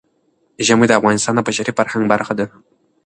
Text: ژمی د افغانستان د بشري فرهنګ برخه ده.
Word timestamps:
ژمی 0.65 0.85
د 0.87 0.93
افغانستان 0.99 1.33
د 1.35 1.39
بشري 1.47 1.71
فرهنګ 1.77 2.03
برخه 2.13 2.33
ده. 2.39 2.45